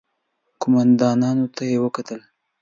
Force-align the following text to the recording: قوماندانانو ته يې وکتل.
قوماندانانو 0.61 1.45
ته 1.55 1.61
يې 1.69 1.77
وکتل. 1.83 2.21